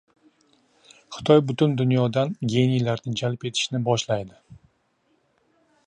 [1.17, 4.41] Xitoy butun dunyodan geniylarni jalb etishni boshlaydi